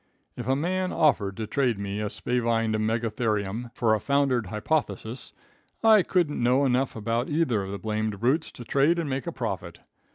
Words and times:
If 0.35 0.47
a 0.47 0.55
man 0.55 0.91
offered 0.91 1.37
to 1.37 1.45
trade 1.45 1.77
me 1.77 1.99
a 1.99 2.09
spavined 2.09 2.73
megatherium 2.79 3.69
for 3.75 3.93
a 3.93 3.99
foundered 3.99 4.47
hypothesis, 4.47 5.31
I 5.83 6.01
couldn't 6.01 6.41
know 6.41 6.65
enough 6.65 6.95
about 6.95 7.29
either 7.29 7.61
of 7.61 7.69
the 7.71 7.77
blamed 7.77 8.19
brutes 8.19 8.51
to 8.53 8.63
trade 8.65 8.97
and 8.97 9.07
make 9.07 9.27
a 9.27 9.31
profit. 9.31 9.81